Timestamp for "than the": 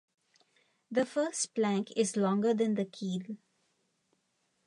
2.55-2.85